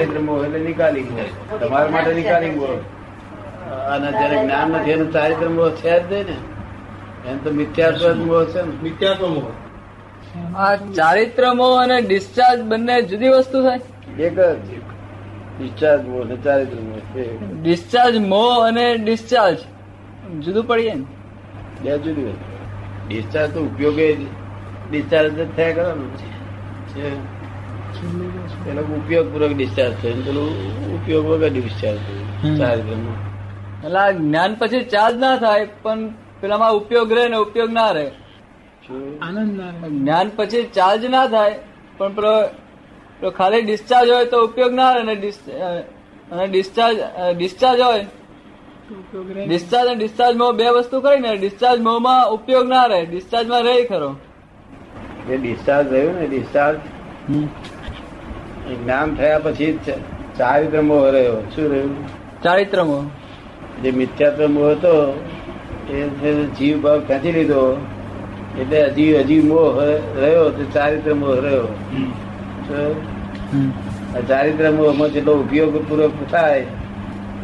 જ 0.03 0.55
નિકાલી 0.67 1.05
મોહ. 1.07 1.25
તમારા 1.61 1.91
માટે 1.95 2.11
નિકાલી 2.19 2.53
મોહ. 2.59 2.75
અને 3.93 4.07
જયારે 4.19 4.37
જ્ઞાન 4.43 4.67
નથી 4.75 4.93
એનું 4.97 5.09
ચારિત્ર 5.15 5.49
મોહ 5.57 5.69
છે 5.81 5.93
જ 5.99 6.11
નહીં 6.11 6.25
ને. 6.29 6.37
એમ 7.29 7.37
તો 7.43 7.49
મિથ્યાત્વ 7.51 8.03
મોહ 8.25 8.43
છે 8.51 8.61
ને? 8.61 8.73
મિથ્યાત્વ 8.83 9.23
મોહ 9.35 9.47
આ 10.57 10.75
ચારિત્ર 10.97 11.43
મોહ 11.59 11.73
અને 11.83 11.97
ડિસ્ચાર્જ 12.01 12.59
બંને 12.71 12.95
જુદી 13.09 13.31
વસ્તુ 13.35 13.57
થાય? 13.65 13.81
એક 14.27 14.35
જ 14.65 14.69
ડિસ્ચાર્જ 15.59 16.01
મોહ 16.09 16.21
અને 16.25 16.35
ચારિત્ર 16.45 16.79
મોહ 16.87 16.99
ડિસ્ચાર્જ 17.63 18.15
મોહ 18.31 18.51
અને 18.67 18.85
ડિસ્ચાર્જ. 18.97 19.59
જુદું 20.43 20.65
પડીએ 20.67 20.95
ને? 20.95 21.05
બે 21.83 21.97
જુદી 22.03 22.25
વસ્તુ 22.25 22.49
ડિસ્ચાર્જ 23.07 23.49
તો 23.53 23.59
ઉપયોગે 23.61 24.07
ડિસ્ચાર્જ 24.89 25.31
જ 25.37 25.39
થયા 25.55 25.73
કરવાનું. 25.73 26.11
છે. 26.91 27.09
પેલો 28.65 28.81
ઉપયોગ 28.97 29.27
પૂર્વક 29.31 29.53
ડિસ્ચાર્જ 29.55 29.93
થયું 30.01 30.19
પેલું 30.25 30.49
ઉપયોગ 30.95 31.25
વગર 31.31 31.51
ડિસ્ચાર્જ 31.51 31.99
થયું. 32.05 32.57
ચારિત્ર 32.59 32.97
મોહ 33.05 33.17
એટલે 33.83 33.99
આ 33.99 34.11
જ્ઞાન 34.13 34.51
પછી 34.59 34.83
ચાર્જ 34.93 35.15
ના 35.17 35.35
થાય 35.37 35.65
પણ 35.83 36.01
પેલામાં 36.39 36.73
ઉપયોગ 36.73 37.09
રહે 37.11 37.25
ને 37.29 37.37
ઉપયોગ 37.39 37.71
ના 37.71 37.91
રહે. 37.91 38.05
આનંદ. 39.21 39.59
જ્ઞાન 39.95 40.27
પછી 40.37 40.63
ચાર્જ 40.71 41.03
ના 41.07 41.25
થાય 41.27 41.55
પણ 41.97 42.11
પેલો 42.15 42.33
પેલો 43.19 43.31
ખાલી 43.31 43.63
ડિસ્ચાર્જ 43.63 44.09
હોય 44.09 44.25
તો 44.27 44.37
ઉપયોગ 44.45 44.73
ના 44.73 44.91
રહે 44.91 45.03
ને 45.03 45.13
અને 46.31 46.45
ડિસ્ચાર્જ 46.47 46.97
ડિસ્ચાર્જ 47.35 47.79
હોય. 47.81 48.05
ડિસ્ચાર્જ 49.41 49.87
અને 49.87 49.97
ડિસ્ચાર્જ 49.97 50.35
મોહ 50.37 50.51
બે 50.53 50.65
વસ્તુ 50.75 50.97
કરી 51.01 51.21
ને 51.21 51.31
ડિસ્ચાર્જ 51.37 51.79
મોહમાં 51.81 52.31
ઉપયોગ 52.37 52.67
ના 52.67 52.85
રહે 52.87 52.99
ડિસ્ચાર્જમાં 53.07 53.63
રહે 53.65 53.75
ખરો. 53.87 54.09
જે 55.27 55.37
ડિસ્ચાર્જ 55.37 55.87
રહ્યું 55.91 56.15
ને 56.15 56.27
ડિસ્ચાર્જ 56.27 56.77
નામ 57.29 57.49
જ્ઞાન 58.75 59.09
થયા 59.15 59.43
પછી 59.45 59.71
ચારિત્ર 60.37 60.81
મોહ 60.83 61.03
રહ્યો. 61.11 61.37
શું 61.51 61.65
રહ્યું? 61.69 61.93
ચારિત્ર 62.43 62.79
મોહ 62.83 63.03
જે 63.81 63.89
મિથ્યાત્વ 63.93 64.41
મોહ 64.49 64.69
હતો 64.71 64.93
જીવ 65.87 66.81
ભાવ 66.81 66.99
ખેંચી 67.03 67.31
લીધો 67.31 67.61
એટલે 68.57 68.79
હજી 68.87 69.13
હજી 69.21 69.41
મોહ 69.43 69.67
રહ્યો 70.15 70.49
તો 70.51 70.63
ચારિત્ર 70.73 71.13
મોહ 71.15 71.35
રહ્યો? 71.37 71.67
ચારિત્ર 74.27 74.71
મોહમાં 74.71 75.11
જેટલો 75.11 75.33
ઉપયોગ 75.41 75.75
પૂર્વક 75.87 76.19
થાય 76.29 76.65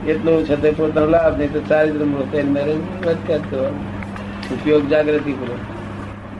એટલું 0.07 0.45
છે 0.45 0.55
તે 0.57 0.69
પોતાનો 0.73 1.07
લાભ 1.07 1.37
નહીં 1.37 1.53
તો 1.53 1.61
ચારિત્ર 1.63 2.03
મોહ 2.05 2.23
કરવાનો. 2.27 2.75
ઉપયોગ 4.51 4.83
જાગૃતિ 4.89 5.33
પૂર્વક 5.33 5.61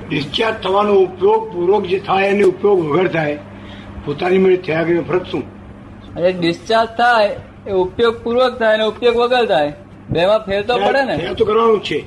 ડિસ્ચાર્જ 0.04 0.58
થવાનો 0.62 0.94
ઉપયોગ 1.02 1.44
પૂર્વક 1.52 1.84
જે 1.88 2.00
થાય 2.02 2.28
એનો 2.30 2.46
ઉપયોગ 2.48 2.80
વગર 2.86 3.08
થાય 3.10 3.38
પોતાની 4.06 4.40
મેળે 4.40 4.60
થયા 4.62 4.86
કે 4.88 5.02
ફરક 5.04 5.26
શું? 5.28 5.44
અને 6.16 6.32
ડિસ્ચાર્જ 6.34 6.92
થાય 6.98 7.32
એ 7.68 7.72
ઉપયોગ 7.84 8.16
પૂર્વક 8.24 8.54
થાય 8.60 8.76
અને 8.76 8.86
ઉપયોગ 8.88 9.18
વગર 9.18 9.46
થાય. 9.48 9.72
બેમાં 10.14 10.42
ફેર 10.46 10.62
તો 10.68 10.74
પડે 10.84 11.02
ને. 11.10 11.16
ફેર 11.18 11.34
તો 11.34 11.46
કરવાનું 11.46 11.80
જ 11.80 11.88
છે. 11.88 12.00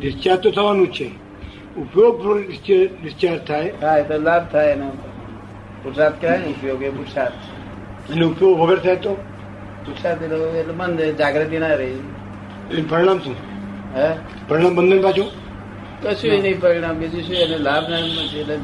ડિસ્ચાર્જ 0.00 0.40
તો 0.42 0.50
થવાનું 0.50 0.88
જ 0.88 0.96
છે. 0.96 1.08
ઉપયોગ 1.82 2.14
ડિસ્ચાર્જ 3.02 3.40
થાય. 3.48 3.70
હા 3.82 4.02
તો 4.08 4.16
લાભ 4.28 4.44
થાય 4.52 4.72
એનો 4.72 4.88
પુરસાદ 5.82 6.12
કહેવાય 6.20 6.38
ને 6.38 6.46
ઉપયોગ 6.46 6.82
એ 6.82 6.90
પુરસાદ. 6.90 7.32
અને 8.12 8.24
ઉપયોગ 8.24 8.58
વગર 8.60 8.78
થાય 8.78 8.96
તો? 8.96 9.12
પુરસાદ 9.86 10.22
એટલે 10.22 10.38
એટલે 10.60 10.72
બંધ 10.72 11.18
જાગૃતિ 11.18 11.58
ના 11.58 11.74
રહી. 11.74 12.00
એટલે 12.70 12.82
પરિણામ 12.90 13.18
શું? 13.18 13.36
હે? 13.96 14.08
પરિણામ 14.48 14.74
બંધન 14.74 15.00
પાછું? 15.02 15.28
કશું 16.02 16.36
નહીં 16.42 16.60
પરિણામ. 16.60 16.94
બીજું 16.98 17.22
શું 17.22 17.36
એને 17.36 17.58
લાભ 17.58 17.84
ના 17.90 18.00
નથી 18.00 18.40
એટલે 18.40 18.56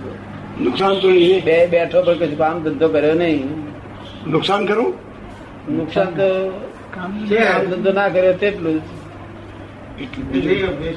નુકસાન 0.61 0.95
તો 1.01 1.09
નહીં 1.11 1.45
બે 1.45 1.57
બેઠો 1.67 1.99
પણ 2.03 2.19
કશું 2.19 2.39
કામ 2.39 2.57
ધંધો 2.65 2.89
કર્યો 2.89 3.15
નહીં. 3.15 3.49
નુકસાન 4.27 4.67
કરું 4.67 4.93
નુકસાન 5.79 6.09
તો 6.19 6.29
કામ 6.95 7.27
ધંધો 7.71 7.93
ના 7.93 8.09
કર્યો 8.09 8.33
તેટલું. 8.33 8.79
જ 8.79 10.45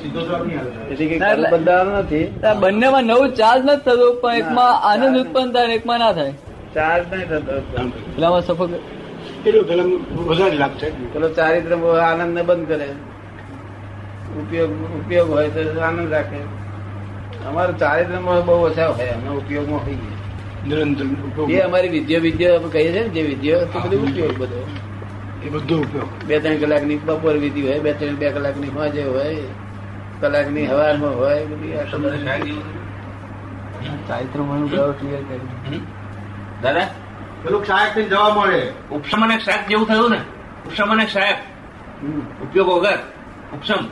સીધો 0.01 0.21
જવાબ 0.21 0.47
નહીં 0.47 0.59
આવે. 0.59 0.89
તેથી 0.89 1.07
કઈ 1.07 1.19
ના, 1.19 1.27
એટલે- 1.27 1.49
કર્મ 1.49 1.57
બંધાવાનું 1.57 1.93
નથી. 1.93 2.27
આ 2.27 2.53
બંનેમાં 2.53 3.03
નવું 3.03 3.29
ચાર્જ 3.29 3.65
નથી 3.65 3.81
થતો 3.81 4.13
પણ 4.13 4.33
એકમાં 4.33 4.91
આનંદ 4.91 5.17
ઉત્પન્ન 5.17 5.51
થાય 5.51 5.75
એકમાં 5.75 5.99
ના 5.99 6.11
થાય. 6.13 6.33
ચાર્જ 6.75 7.13
નહીં 7.13 7.29
થતો 7.29 7.59
પેલામાં 8.15 8.41
સફળ 8.41 8.67
એટલું 9.45 9.67
પેલા 9.67 9.83
વધારે 10.23 10.55
લાભ 10.55 10.69
પેલો 11.13 11.29
ચારિત્ર 11.29 11.75
આનંદ 11.99 12.35
ને 12.35 12.41
બંધ 12.41 12.67
કરે. 12.67 12.87
ઉપયોગ 14.39 14.71
ઉપયોગ 14.71 15.29
હોય 15.29 15.49
તો 15.49 15.79
આનંદ 15.79 16.13
રાખે. 16.13 16.37
અમારો 17.47 17.73
ચારિત્ર 17.73 18.15
બહુ 18.17 18.53
ઓછા 18.53 18.87
હોય 18.87 19.07
અમે 19.07 19.37
ઉપયોગમાં 19.37 19.79
હોઈએ 19.83 20.13
નિરંતર 20.67 21.51
એ 21.51 21.59
અમારી 21.59 21.89
વિદ્યા 21.89 22.19
વિદ્યા 22.19 22.55
અમે 22.55 22.69
કહીએ 22.69 22.91
છીએ 22.91 23.01
ને 23.01 23.09
જે 23.09 23.21
વિદ્યા 23.21 23.59
તો 23.59 23.79
બધું 23.79 24.03
ઉપયોગ 24.03 24.37
બધો. 24.37 24.67
એ 25.45 25.49
બધો 25.49 25.75
ઉપયોગ. 25.81 26.09
બે 26.27 26.39
ત્રણ 26.39 26.57
કલાકની 26.57 26.97
બપોર 26.97 27.37
વિધિ 27.37 27.61
હોય 27.67 27.79
બે 27.79 27.93
ત્રણ 27.93 28.15
બે 28.15 28.31
કલાકની 28.31 28.67
સાંજે 28.67 29.03
હોય 29.03 29.35
કલાકની 30.21 30.65
હવારમાં 30.65 31.17
હોય 31.17 31.45
બધી 31.45 31.73
ચારિત્ર 34.07 34.39
મોહનું 34.39 34.69
ગયો 34.69 34.91
ક્લિયર 34.91 35.21
કરી 35.21 35.81
દાદા? 36.63 36.87
પેલું 37.43 37.65
સહાયકથી 37.65 38.03
જવા 38.03 38.29
મળે. 38.35 38.61
ઉપશમ 38.91 39.23
અને 39.23 39.39
શાક 39.39 39.67
જેવું 39.67 39.87
થયું 39.87 40.09
ને? 40.09 40.19
ઉપશમ 40.65 40.91
અને 40.91 41.05
ક્ષાયક 41.05 41.37
ઉપયોગ 42.43 42.69
વગર. 42.69 42.97
ઉપશમ. 43.53 43.85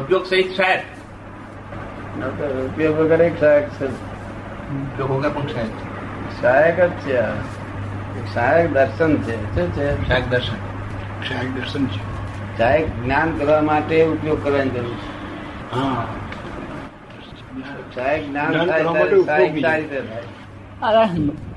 ઉપયોગ 0.00 0.26
સહિત 0.26 0.60
નકર 2.18 2.50
ઉપયોગ 2.66 3.00
વગર 3.00 3.22
એક 3.22 3.40
સહાયક 3.40 3.68
છે. 3.70 3.86
ઉપયોગ 3.86 5.10
વગર 5.10 5.30
પણ 5.30 5.48
સહાયક 5.48 5.70
શાયક 6.40 6.78
જ 6.80 6.92
છે 7.06 7.22
શાયક 8.34 8.72
દર્શન 8.72 9.16
છે. 9.22 9.36
શું 9.54 9.74
છે? 9.74 10.08
શાયક 10.08 10.28
દર્શન. 10.28 10.73
સહાયક 11.28 11.54
દર્શન 11.54 11.86
છે. 11.86 12.00
સહાયક 12.58 13.02
જ્ઞાન 13.04 13.38
કરવા 13.38 13.60
માટે 13.60 14.04
ઉપયોગ 14.04 14.44
કરવાની 14.44 14.70
જરૂર 14.70 14.94
છે. 14.94 15.24
હા. 15.74 16.06
સહાયક 17.94 18.28
જ્ઞાન 18.28 18.66
સહાયક 18.66 18.86
ઉપયોગી. 19.14 19.62
થાય. 19.62 19.84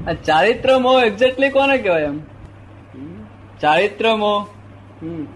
આ 0.07 0.13
ચારિત્ર 0.13 0.77
મો 0.77 1.01
એક્ઝેક્ટલી 1.01 1.49
કોને 1.49 1.77
કહેવાય 1.77 2.03
એમ? 2.03 2.19
ચારિત્ર 3.61 4.15
મો 4.15 4.39
હમ. 5.01 5.27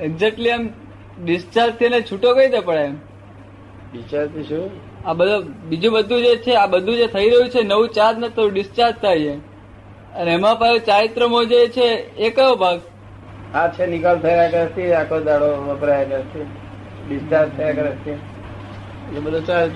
એક્ઝેક્ટલી 0.00 0.48
એમ 0.48 0.70
ડિસ્ચાર્જ 1.24 1.74
થઈને 1.74 2.00
છૂટો 2.00 2.34
કઈ 2.34 2.42
રીતે 2.42 2.60
પડે 2.60 2.78
એમ? 2.78 2.94
વિચારતું 3.92 4.44
શું? 4.44 4.70
આ 5.08 5.12
બધું 5.12 5.68
બીજું 5.68 5.92
બધું 5.92 6.18
જે 6.18 6.36
છે 6.36 6.54
આ 6.54 6.66
બધું 6.66 6.96
જે 6.96 7.06
થઈ 7.06 7.30
રહ્યું 7.30 7.48
છે 7.48 7.62
નવું 7.62 7.88
ચાર્જ 7.88 8.18
ને 8.18 8.28
તો 8.28 8.48
ડિસ્ચાર્જ 8.48 8.94
થાય 8.94 9.18
છે. 9.18 9.34
અને 10.14 10.32
એમાં 10.32 10.58
પાછું 10.58 10.80
ચારિત્ર 10.80 11.28
મોહ 11.28 11.44
જે 11.44 11.68
છે 11.68 12.16
એ 12.16 12.30
કયો 12.30 12.54
ભાગ? 12.54 12.80
આ 13.54 13.68
છે 13.68 13.86
નિકાલ 13.86 14.18
થયા 14.20 14.50
કરે 14.50 14.64
છે 14.74 14.84
આખો 14.94 15.16
દાડો 15.20 15.48
વપરાયા 15.68 16.08
કરે 16.10 16.22
છે 16.32 16.40
ડિસ્ચાર્જ 17.06 17.50
થયા 17.56 17.74
કરે 17.74 17.92
છે. 18.04 18.12
એ 19.14 19.18
બધું 19.20 19.42
ચાલે 19.46 19.68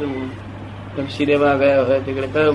છે 0.95 1.03
સિનેમા 1.09 1.55
ગયા 1.57 1.85
હોય 1.87 2.01
તે 2.01 2.11
કયો 2.13 2.53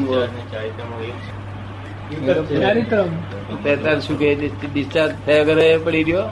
શું 4.01 4.17
કે 4.17 4.27
ડિસ્ચાર્જ 4.65 5.13
થયા 5.25 5.45
કરે 5.45 5.63
એ 5.73 5.77
પડી 5.77 6.03
રહ્યો? 6.03 6.27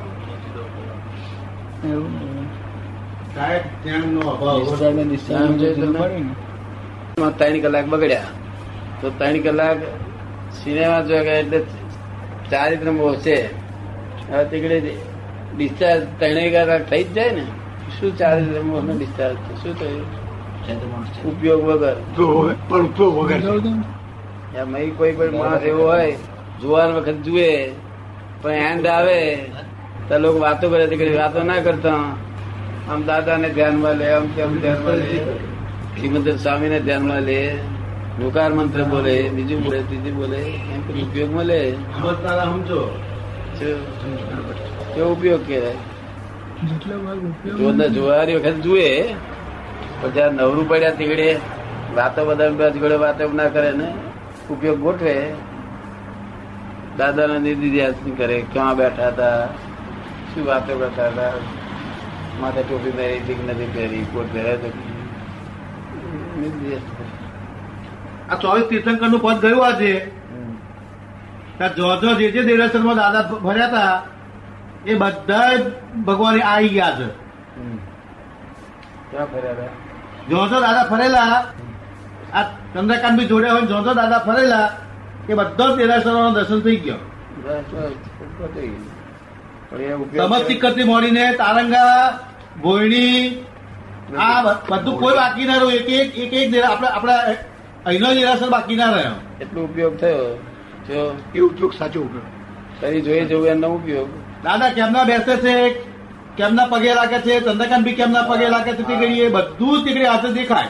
ત્રણ 7.38 7.62
કલાક 7.62 7.86
બગડ્યા. 7.86 8.30
તો 9.02 9.08
ત્રણ 9.10 9.38
કલાક 9.42 9.80
સિનેમા 10.58 11.02
જોયા 11.02 11.40
એટલે 11.40 11.60
ચારિત્ર 12.52 12.90
બહુ 12.92 13.16
છે 13.16 13.38
હવે 14.30 14.44
તીકડે 14.52 14.78
ડિસ્ચાર્જ 15.54 16.04
ત્રણેય 16.20 16.50
કલાક 16.56 16.84
થઈ 16.90 17.04
જ 17.06 17.16
જાય 17.16 17.32
ને 17.34 17.44
શું 17.96 18.12
ચાર્જ 18.20 18.46
મોહ 18.62 18.82
નો 18.82 18.94
ડિસ્ચાર્જ 18.94 19.38
શું 19.62 19.74
થયું? 19.76 20.06
ઉપયોગ 21.30 21.62
વગર. 21.64 21.98
પણ 22.68 22.86
ઉપયોગ 22.86 23.16
વગર. 23.20 23.42
એમાં 24.56 24.90
કોઈ 24.98 25.14
પણ 25.14 25.36
માણસ 25.38 25.64
એવો 25.64 25.84
હોય 25.84 26.18
જોવાનો 26.62 26.94
વખત 26.98 27.18
જુએ 27.26 27.50
પણ 28.42 28.62
એન્ડ 28.70 28.86
આવે 28.88 29.20
તો 30.08 30.16
લોકો 30.20 30.40
વાતો 30.40 30.66
કરે 30.72 30.86
તીકડે 30.88 31.18
વાતો 31.18 31.40
ના 31.44 31.62
કરતા. 31.62 32.02
આમ 32.90 33.00
દાદા 33.06 33.38
ને 33.38 33.50
ધ્યાનમાં 33.50 33.96
લે 34.00 34.06
આમ 34.12 34.26
તેમ 34.36 34.52
ધ્યાનમાં 34.62 34.98
લે 35.02 35.16
શ્રીમંત 35.92 36.28
સ્વામી 36.44 36.70
ને 36.70 36.80
ધ્યાનમાં 36.80 37.22
લે 37.22 37.40
લોકાર 38.20 38.52
મંત્ર 38.54 38.82
બોલે 38.84 39.16
બીજું 39.36 39.60
બોલે 39.64 39.80
ત્રીજું 39.84 40.16
બોલે 40.16 40.40
એમ 40.74 40.82
ઉપયોગમાં 41.04 41.46
લે. 41.46 41.60
સમજતા 41.94 42.46
સમજો? 42.46 42.82
કેવો 43.60 45.12
ઉપયોગ 45.12 45.48
કહેવાય? 45.48 45.76
ઉપયોગ 47.34 47.82
જોવાની 47.96 48.36
વખત 48.36 48.58
જુએ 48.60 48.88
પણ 50.02 50.10
જયારે 50.10 50.32
નવરું 50.32 50.70
પડ્યા 50.70 50.92
વાતો 51.96 52.26
બધા 52.26 52.70
જોડે 52.70 52.96
વાતો 52.96 53.30
ના 53.34 53.48
કરે 53.48 53.72
ને 53.72 53.88
ઉપયોગ 54.50 54.80
ગોઠવે. 54.80 55.16
દાદા 56.98 57.28
ના 57.28 57.38
નિધિ 57.38 57.70
કરે 58.18 58.38
ક્યાં 58.54 58.78
બેઠા 58.78 59.08
હતા 59.08 59.46
શું 60.34 60.46
વાતો 60.46 60.78
કરતા 60.78 61.08
હતા 61.08 61.34
માથે 62.42 62.62
ટોપી 62.64 62.92
પહેરી 62.92 63.20
હતી 63.20 63.48
નથી 63.48 63.70
પહેરી 63.76 64.06
કોટ 64.14 64.34
પહેર્યો 64.34 64.58
તો 64.58 64.70
આ 68.30 68.36
ચોવીસ 68.36 68.66
તીર્થંકરનું 68.70 69.22
પદ 69.22 69.38
ગયું 69.42 69.66
આજે. 69.68 69.92
ત્યાં 71.58 71.76
જો 71.76 71.96
જો 71.96 72.44
દેરાસરમાં 72.44 72.96
દાદા 72.96 73.22
ભર્યા 73.22 73.68
હતા 73.68 74.02
એ 74.86 74.96
બધા 74.96 75.52
ભગવાન 76.06 76.42
આવી 76.42 76.70
ગયા 76.70 76.92
છે. 76.92 77.04
હમ. 77.04 77.78
ક્યાં 79.12 79.28
ફર્યા 79.28 79.54
હતા? 79.54 79.70
જો 80.30 80.48
જો 80.48 80.60
દાદા 80.62 80.84
ફરેલા 80.90 81.46
આ 82.34 82.44
ચંદ્રકાંત 82.74 83.20
બી 83.20 83.26
જોડે 83.26 83.50
હોય 83.50 83.62
જો 83.62 83.84
જો 83.84 83.94
દાદા 83.94 84.20
ફરેલા 84.20 84.70
એ 85.30 85.34
બધા 85.34 85.76
દેરાસરોના 85.76 86.30
દર્શન 86.30 86.60
થઈ 86.60 86.76
ગયો. 86.76 86.98
સમસ્તી 90.28 90.84
મોડીને 90.84 91.34
તારંગા 91.34 92.20
ભોયણી 92.62 93.46
આ 94.20 94.42
બધું 94.70 95.00
કોઈ 95.00 95.16
બાકી 95.16 95.46
ના 95.46 95.54
રહ્યું. 95.54 95.74
એક 95.74 95.90
એક 95.90 96.18
એક 96.18 96.34
એક 96.34 96.66
આપણા 96.66 96.90
આપણા 96.90 97.20
અહીંનો 97.86 98.14
દેરાસર 98.14 98.50
બાકી 98.50 98.76
ના 98.76 98.92
રહ્યો. 98.92 99.16
એટલો 99.42 99.62
ઉપયોગ 99.64 99.98
થયો. 99.98 100.40
જો 100.88 101.16
એ 101.36 101.40
ઉપયોગ 101.42 101.74
સાચો 101.74 102.02
ઉપયોગ 102.02 102.28
તરી 102.82 103.02
જોઈ 103.02 103.26
જવું 103.26 103.48
એમનો 103.48 103.68
ઉપયોગ. 103.68 104.10
દાદા 104.44 104.70
કેમના 104.70 105.04
બેસે 105.04 105.38
છે? 105.38 105.74
કેમના 106.38 106.66
પગે 106.66 106.94
લાગે 106.94 107.20
છે? 107.22 107.40
ચંદ્રકાંત 107.40 107.84
બી 107.84 107.96
કેમના 107.96 108.24
પગે 108.24 108.50
લાગે 108.50 108.72
છે? 108.72 108.84
તે 108.84 108.96
ઘડીએ 108.96 109.30
બધું 109.30 109.80
જ 109.80 109.84
તે 109.86 109.92
ઘડીએ 109.92 110.08
હાથે 110.08 110.34
દેખાય. 110.34 110.70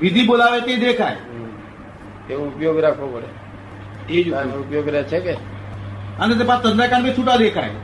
વિધિ 0.00 0.26
બોલાવે 0.26 0.60
તે 0.60 0.76
દેખાય. 0.76 1.16
એવો 2.30 2.44
ઉપયોગ 2.44 2.78
રાખવો 2.78 3.06
પડે. 3.06 3.28
એ 4.08 4.22
જ 4.24 4.32
ઉપયોગ. 4.60 4.88
રહે 4.88 5.02
છે 5.02 5.20
કે? 5.20 5.36
અને 6.18 6.34
તે 6.34 6.44
પાછા 6.44 6.70
ચંદ્રકાંત 6.70 7.04
બી 7.04 7.14
છૂટા 7.14 7.36
દેખાય. 7.36 7.74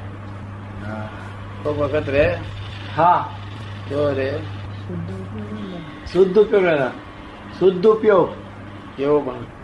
કોક 1.63 1.77
વખત 1.79 2.09
રે 2.09 2.39
હા. 2.97 3.29
જો 3.91 4.13
રે 4.13 4.41
શુદ્ધ 6.07 6.39
ઉપયોગ. 6.39 6.93
શુદ્ધ 7.59 7.87
ઉપયોગ. 7.87 8.29
એવો 8.99 9.21
પણ. 9.21 9.60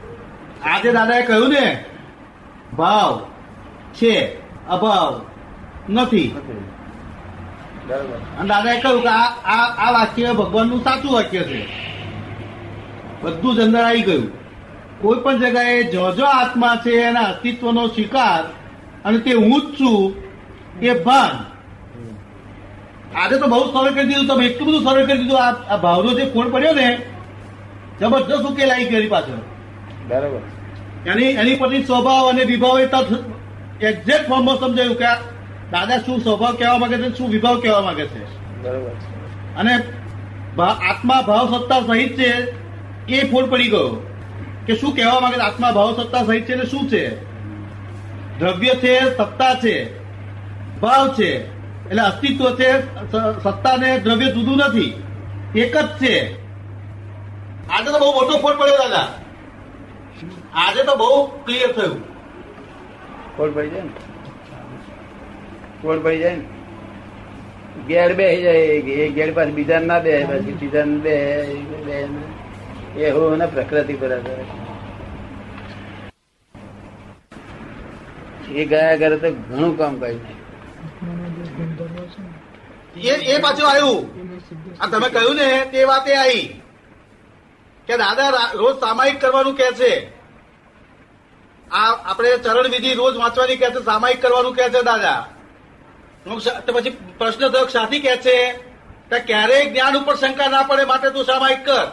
આજે 0.63 0.93
દાદાએ 0.93 1.23
કહ્યું 1.27 1.51
ને 1.51 1.65
ભાવ 2.77 3.13
છે 3.95 4.13
અભાવ 4.69 5.21
નથી. 5.89 6.31
અને 8.39 8.49
દાદાએ 8.49 8.81
કહ્યું 8.81 9.03
કે 9.03 9.13
આ 9.55 9.93
વાક્ય 9.97 10.35
ભગવાનનું 10.41 10.85
સાચું 10.85 11.13
વાક્ય 11.17 11.43
છે. 11.51 11.61
બધું 13.23 13.55
જ 13.57 13.61
અંદર 13.61 13.83
આવી 13.85 14.03
ગયું. 14.03 14.27
કોઈ 15.01 15.21
પણ 15.25 15.39
જગાએ 15.39 15.83
જો 15.93 16.13
જો 16.13 16.25
આત્મા 16.27 16.77
છે 16.85 16.93
એના 17.09 17.29
અસ્તિત્વનો 17.33 17.83
સ્વીકાર 17.89 18.45
અને 19.05 19.19
તે 19.19 19.33
હું 19.33 19.61
જ 19.61 19.77
છું 19.79 20.15
એ 20.83 20.95
ભાન. 21.07 21.35
આજે 23.17 23.37
તો 23.41 23.47
બહુ 23.49 23.65
સરળ 23.73 23.93
કરી 23.95 24.09
દીધું 24.09 24.29
તમે 24.29 24.45
એટલું 24.47 24.69
બધું 24.69 24.83
સરળ 24.87 25.07
કરી 25.07 25.19
દીધું. 25.19 25.41
આ 25.43 25.53
આ 25.73 25.77
ભાવનો 25.85 26.11
જે 26.19 26.25
ફોન 26.33 26.49
પડ્યો 26.53 26.75
ને 26.81 26.89
જબરજસ્ત 28.01 28.45
ઉકેલ 28.51 28.71
આવી 28.71 28.89
ગયો 28.91 29.11
પાછળ. 29.15 29.56
બરાબર. 30.09 30.43
એની 31.11 31.31
એની 31.41 31.57
પછી 31.57 31.85
સ્વભાવ 31.85 32.29
અને 32.31 32.45
વિભાવ 32.45 32.81
એક્ઝેક્ટ 32.81 34.29
ફોર્મમાં 34.29 34.57
સમજાયું 34.57 34.97
કે 34.97 35.13
દાદા 35.71 35.99
શું 35.99 36.21
સ્વભાવ 36.21 36.55
કહેવા 36.55 36.79
માંગે 36.79 36.99
છે 36.99 37.09
શું 37.19 37.29
વિભાવ 37.31 37.61
કહેવા 37.61 37.81
માંગે 37.81 38.07
છે? 38.07 38.23
બરાબર. 38.63 38.95
અને 39.57 39.75
આત્મા 40.91 41.23
ભાવ 41.27 41.45
સત્તા 41.55 41.81
સહિત 41.81 42.13
છે 42.19 42.31
એ 43.09 43.25
ફોડ 43.31 43.51
પડી 43.51 43.71
ગયો 43.71 43.89
કે 44.67 44.77
શું 44.77 44.97
કહેવા 44.97 45.21
માંગે 45.21 45.41
આત્મા 45.41 45.71
ભાવ 45.71 45.91
સત્તા 46.03 46.23
સહિત 46.27 46.45
છે 46.49 46.55
શું 46.71 46.89
છે? 46.89 47.05
દ્રવ્ય 48.39 48.75
છે 48.75 48.95
સત્તા 49.19 49.53
છે 49.55 49.75
ભાવ 50.81 51.13
છે. 51.19 51.31
એટલે 51.87 52.03
અસ્તિત્વ 52.03 52.55
છે 52.55 52.71
સત્તા 53.45 53.77
ને 53.77 53.99
દ્રવ્ય 53.99 54.33
જુદું 54.33 54.57
નથી. 54.57 54.91
એક 55.55 55.77
જ 55.77 55.87
છે. 56.03 56.17
આજે 57.71 57.89
તો 57.93 57.99
બહુ 57.99 58.11
મોટો 58.13 58.39
ફોડ 58.39 58.57
પડ્યો 58.59 58.79
દાદા. 58.79 59.07
આજે 60.57 60.83
તો 60.83 60.95
બહુ 60.97 61.27
ક્લિયર 61.45 61.73
થયું. 61.73 62.05
કોણ 63.37 63.51
પડી 63.53 63.71
જાય 63.71 63.83
ને? 63.83 63.91
કોડ 65.83 66.05
પડી 66.05 66.19
જાય 66.19 66.37
ને? 66.37 66.45
ગેડ 67.89 68.17
બે 68.17 68.43
જાય 68.43 68.59
એ 68.59 69.09
ગેડ 69.09 69.35
પાસે 69.35 69.51
બીજા 69.51 69.79
ના 69.79 69.99
બે 69.99 70.25
પછી 70.25 70.53
બીજા 70.53 70.85
બે 70.85 71.17
બે 71.87 71.97
એ 72.97 73.11
હું 73.11 73.39
ને 73.39 73.47
પ્રકૃતિ 73.47 73.95
બરાબર 73.95 74.39
એ 78.55 78.65
ગયા 78.65 78.97
કરે 78.97 79.17
તો 79.17 79.31
ઘણું 79.31 79.79
કામ 79.79 79.99
કરી 79.99 80.15
નાખે. 80.15 80.35
આત્માના 80.85 81.29
જે 81.37 81.43
ગુણધર્મો 81.57 82.03
છે 82.13 82.21
ને 83.03 83.15
એ 83.15 83.37
એ 83.37 83.41
પાછું 83.41 83.69
આવ્યું. 83.71 84.05
આ 84.81 84.87
તમે 84.87 85.09
કહ્યું 85.09 85.37
ને 85.37 85.49
તે 85.73 85.85
વાતે 85.85 86.13
આવી. 86.17 86.61
કે 87.87 87.95
દાદા 87.97 88.31
રોજ 88.55 88.77
સામાયિક 88.81 89.21
કરવાનું 89.21 89.57
કે 89.57 89.73
છે. 89.73 90.16
આ 91.71 91.93
આપણે 92.11 92.31
ચરણ 92.45 92.69
વિધિ 92.75 92.91
રોજ 92.95 93.15
વાંચવાની 93.17 93.57
કે 93.57 93.69
છે, 93.71 93.81
સામાયિક 93.85 94.23
કરવાનું 94.23 94.55
કહે 94.57 94.69
છે, 94.69 94.83
દાદા. 94.83 95.21
પછી 96.75 96.97
પ્રશ્ન 97.19 97.49
થયો 97.49 97.67
સાથી 97.67 98.01
કે 98.01 98.17
છે 98.17 98.37
કે 99.11 99.19
ક્યારેય 99.19 99.71
જ્ઞાન 99.71 99.95
ઉપર 99.97 100.17
શંકા 100.17 100.49
ના 100.49 100.63
પડે 100.63 100.85
માટે 100.85 101.09
તું 101.11 101.25
સામાયિક 101.25 101.63
કર. 101.65 101.87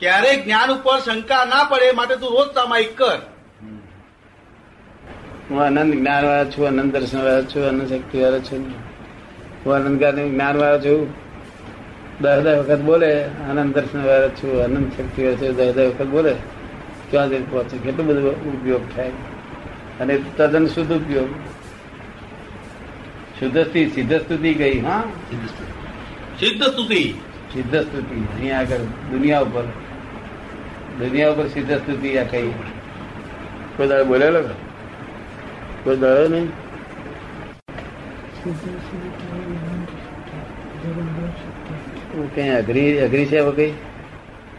ક્યારેય 0.00 0.36
જ્ઞાન 0.44 0.70
ઉપર 0.70 0.98
શંકા 0.98 1.44
ના 1.44 1.64
પડે 1.70 1.92
માટે 1.92 2.16
તું 2.16 2.30
રોજ 2.36 2.48
સામાયિક 2.54 2.92
કર. 2.98 3.18
હું 5.50 5.58
આનંદ 5.64 5.92
જ્ઞાન 5.94 6.24
વાળો 6.24 6.50
છું 6.50 6.64
અનંત 6.68 6.92
દર્શન 6.94 7.20
વાળો 7.24 7.44
છું 7.44 7.62
અનંત 7.68 7.88
શક્તિ 7.88 8.16
વાળો 8.22 8.40
છું. 8.40 8.62
હું 9.64 9.74
અનંત 9.74 10.02
જ્ઞાન 10.32 10.56
વાળો 10.56 10.78
છું. 10.78 11.00
દસ 12.20 12.38
દસ 12.44 12.56
વખત 12.58 12.80
બોલે, 12.80 13.12
આનંદ 13.48 13.74
દર્શન 13.74 14.02
વાળા 14.06 14.28
છું, 14.28 14.52
આનંદ 14.64 14.88
શક્તિ 14.96 15.20
વાળા 15.24 15.40
છું 15.40 15.56
દસ 15.56 15.72
દસ 15.74 15.86
વખત 15.92 16.06
બોલે. 16.06 16.34
ક્યાં 17.12 17.30
જઈને 17.30 17.46
પહોંચે 17.50 17.78
કેટલો 17.78 18.04
બધો 18.04 18.30
ઉપયોગ 18.30 18.96
થાય. 18.96 19.10
અને 20.00 20.18
તદ્દન 20.36 20.66
શુદ્ધ 20.66 20.92
ઉપયોગ. 20.92 21.28
શુદ્ધ 23.40 23.58
સ્થિતિ 23.58 23.90
સિદ્ધ 23.90 24.14
સ્તુતિ 24.14 24.54
ગઈ 24.54 24.80
હા? 24.80 25.04
સિદ્ધ 26.38 26.62
સ્તુતિ 26.62 27.02
સિદ્ધ 27.52 27.76
સ્તુતિ 27.76 28.18
અહીંયા 28.34 28.58
આગળ 28.58 28.76
દુનિયા 29.10 29.40
ઉપર. 29.40 29.64
દુનિયા 30.98 31.30
ઉપર 31.30 31.48
સિદ્ધ 31.48 31.72
સ્તુતિ 31.72 32.18
આ 32.18 32.24
કઈ. 32.24 32.50
કોઈ 33.76 33.88
દાડે 33.88 34.04
બોલેલો 34.04 34.42
કોઈ 35.84 35.96
દાડો 35.96 36.28
નહીં? 36.28 36.48
કઈ 42.34 42.48
અઘરી 42.48 42.98
અઘરી 43.00 43.26
છે 43.26 43.38
હવે 43.38 43.52
કઈ? 43.52 43.72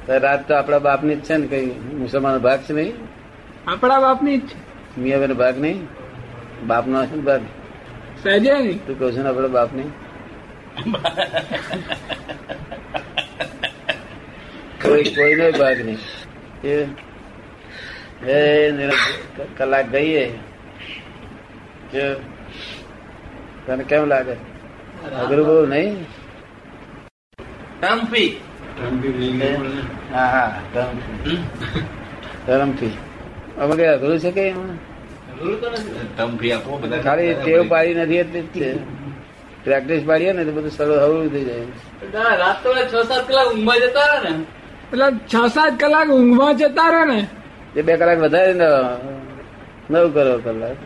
રાત 0.08 0.48
તો 0.48 0.56
આપણા 0.56 0.80
બાપની 0.80 1.16
જ 1.16 1.22
છે 1.24 1.36
ને 1.38 1.48
કઈ 1.48 1.66
મુસલમાન 2.00 2.38
ભાગ 2.38 2.60
છે 2.60 2.74
નહીં 2.74 2.94
આપણા 3.68 4.00
બાપની 4.00 4.38
જ 4.38 4.48
છે. 4.48 5.34
ભાગ 5.34 5.60
નહીં? 5.62 5.88
બાપનો 6.68 7.06
છે 7.06 7.16
ને 7.16 7.22
ભાગ? 7.22 7.42
સહેજે 8.24 8.54
નહીં. 8.54 8.86
તું 8.86 9.00
કહું 9.00 9.12
છું 9.14 9.24
ને 9.24 9.30
આપણા 9.30 9.48
બાપ 9.48 9.74
નહીં 9.74 9.92
કોઈ 14.84 15.04
કોઈનો 15.04 15.46
ભાગ 15.60 15.78
નહીં. 15.86 16.00
એ 16.64 16.70
કલાક 19.58 19.86
ગઈએ. 19.90 20.26
તને 23.66 23.84
કેમ 23.84 24.06
લાગે? 24.06 24.36
અઘરું 25.22 25.46
બહુ 25.48 25.66
નહીં? 25.66 25.92
હા 30.14 30.28
હા 30.36 30.52
ધરમથી 30.74 31.40
ધરમથી 32.48 32.94
અમે 33.60 33.74
કઈ 33.76 33.88
અઘરું 33.88 34.20
છે 34.20 34.32
કે 34.32 34.44
એમાં? 34.50 34.78
ટર્મફી 36.16 36.52
આપો 36.54 36.78
બધા. 36.78 37.02
ખાલી 37.02 37.34
ટેવ 37.36 37.62
પાડી 37.70 37.96
નથી 37.96 38.18
એટલી 38.18 38.42
જ 38.42 38.48
છે. 38.54 38.70
પ્રેક્ટિસ 39.64 40.04
પાડીએ 40.04 40.34
ને 40.34 40.46
તો 40.46 40.52
બધું 40.52 40.72
સરળ 40.72 41.00
હળવું 41.04 41.30
થઈ 41.30 41.46
જાય. 41.46 41.66
દાદા, 42.14 42.38
રાત 42.38 42.58
તો 42.64 42.70
છ 42.92 42.96
સાત 43.08 43.24
કલાક 43.28 43.48
ઊંઘમાં 43.52 43.80
જતા 43.80 44.08
રહે 44.14 44.30
ને. 44.30 44.46
એટલે 44.92 45.08
છ 45.28 45.36
સાત 45.50 45.74
કલાક 45.80 46.10
ઊંઘમાં 46.10 46.58
જતા 46.58 46.90
રહે 46.92 47.06
ને. 47.06 47.20
એ 47.76 47.82
બે 47.82 47.94
કલાક 47.98 48.20
વધારે 48.20 48.54
નવ 49.90 50.06
કરો 50.14 50.34
કલાક. 50.46 50.78